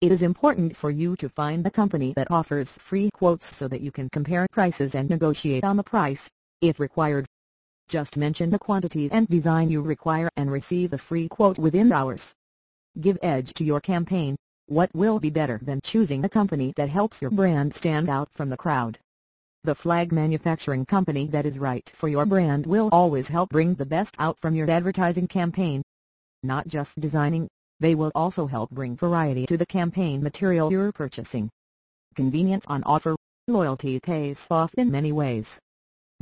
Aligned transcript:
It 0.00 0.12
is 0.12 0.22
important 0.22 0.76
for 0.76 0.90
you 0.90 1.16
to 1.16 1.28
find 1.28 1.66
a 1.66 1.70
company 1.70 2.12
that 2.14 2.30
offers 2.30 2.76
free 2.78 3.10
quotes 3.10 3.56
so 3.56 3.66
that 3.68 3.80
you 3.80 3.90
can 3.90 4.08
compare 4.10 4.46
prices 4.52 4.94
and 4.94 5.08
negotiate 5.08 5.64
on 5.64 5.76
the 5.76 5.84
price, 5.84 6.28
if 6.60 6.78
required. 6.78 7.26
Just 7.88 8.16
mention 8.16 8.50
the 8.50 8.58
quantity 8.58 9.08
and 9.10 9.28
design 9.28 9.70
you 9.70 9.82
require 9.82 10.28
and 10.36 10.50
receive 10.50 10.92
a 10.92 10.98
free 10.98 11.28
quote 11.28 11.58
within 11.58 11.92
hours. 11.92 12.32
Give 13.00 13.18
edge 13.22 13.54
to 13.54 13.64
your 13.64 13.80
campaign 13.80 14.36
what 14.66 14.94
will 14.94 15.18
be 15.18 15.28
better 15.28 15.60
than 15.60 15.80
choosing 15.82 16.24
a 16.24 16.28
company 16.28 16.72
that 16.76 16.88
helps 16.88 17.20
your 17.20 17.30
brand 17.30 17.74
stand 17.74 18.08
out 18.08 18.28
from 18.32 18.48
the 18.48 18.56
crowd? 18.56 18.98
The 19.64 19.74
flag 19.74 20.12
manufacturing 20.12 20.86
company 20.86 21.26
that 21.28 21.44
is 21.44 21.58
right 21.58 21.90
for 21.92 22.08
your 22.08 22.24
brand 22.24 22.66
will 22.66 22.88
always 22.90 23.28
help 23.28 23.50
bring 23.50 23.74
the 23.74 23.84
best 23.84 24.14
out 24.18 24.38
from 24.40 24.54
your 24.54 24.70
advertising 24.70 25.26
campaign. 25.26 25.82
Not 26.42 26.68
just 26.68 26.98
designing, 26.98 27.48
they 27.80 27.94
will 27.94 28.12
also 28.14 28.46
help 28.46 28.70
bring 28.70 28.96
variety 28.96 29.46
to 29.46 29.56
the 29.56 29.66
campaign 29.66 30.22
material 30.22 30.70
you're 30.70 30.92
purchasing. 30.92 31.50
Convenience 32.14 32.64
on 32.66 32.82
offer, 32.84 33.16
loyalty 33.48 34.00
pays 34.00 34.46
off 34.50 34.72
in 34.78 34.90
many 34.90 35.12
ways. 35.12 35.58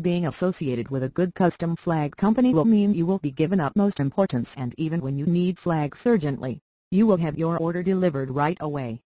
Being 0.00 0.26
associated 0.26 0.88
with 0.88 1.02
a 1.02 1.08
good 1.08 1.34
custom 1.34 1.76
flag 1.76 2.16
company 2.16 2.54
will 2.54 2.64
mean 2.64 2.94
you 2.94 3.06
will 3.06 3.18
be 3.18 3.30
given 3.30 3.60
utmost 3.60 4.00
importance 4.00 4.54
and 4.56 4.74
even 4.76 5.02
when 5.02 5.16
you 5.16 5.26
need 5.26 5.58
flags 5.58 6.02
urgently, 6.06 6.58
you 6.92 7.06
will 7.06 7.18
have 7.18 7.38
your 7.38 7.56
order 7.58 7.82
delivered 7.84 8.30
right 8.30 8.56
away. 8.60 9.00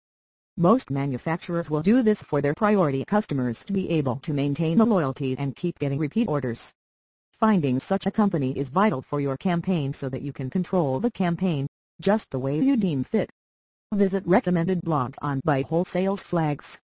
Most 0.56 0.90
manufacturers 0.90 1.68
will 1.68 1.82
do 1.82 2.00
this 2.00 2.22
for 2.22 2.40
their 2.40 2.54
priority 2.54 3.04
customers 3.04 3.62
to 3.64 3.74
be 3.74 3.90
able 3.90 4.16
to 4.16 4.32
maintain 4.32 4.78
the 4.78 4.86
loyalty 4.86 5.36
and 5.38 5.54
keep 5.54 5.78
getting 5.78 5.98
repeat 5.98 6.26
orders. 6.26 6.72
Finding 7.38 7.80
such 7.80 8.06
a 8.06 8.10
company 8.10 8.56
is 8.56 8.70
vital 8.70 9.02
for 9.02 9.20
your 9.20 9.36
campaign 9.36 9.92
so 9.92 10.08
that 10.08 10.22
you 10.22 10.32
can 10.32 10.48
control 10.48 10.98
the 10.98 11.10
campaign, 11.10 11.66
just 12.00 12.30
the 12.30 12.38
way 12.38 12.58
you 12.58 12.76
deem 12.76 13.04
fit. 13.04 13.28
Visit 13.92 14.26
recommended 14.26 14.80
blog 14.80 15.14
on 15.20 15.40
Buy 15.44 15.62
Wholesale's 15.62 16.22
Flags. 16.22 16.78